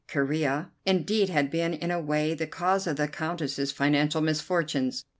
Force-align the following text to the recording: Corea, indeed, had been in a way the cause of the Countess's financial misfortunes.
Corea, 0.07 0.71
indeed, 0.83 1.29
had 1.29 1.51
been 1.51 1.75
in 1.75 1.91
a 1.91 1.99
way 1.99 2.33
the 2.33 2.47
cause 2.47 2.87
of 2.87 2.95
the 2.95 3.07
Countess's 3.07 3.71
financial 3.71 4.19
misfortunes. 4.19 5.05